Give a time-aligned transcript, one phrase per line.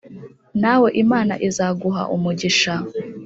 [0.61, 2.73] Nawe Imana izaguha umugisha